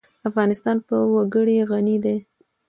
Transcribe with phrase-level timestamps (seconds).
[0.29, 2.17] افغانستان په وګړي غني دی.